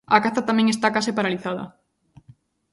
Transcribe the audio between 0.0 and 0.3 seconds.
A